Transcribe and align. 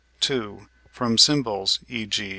From 0.89 1.19
symbols, 1.19 1.77
e.g. 1.87 2.27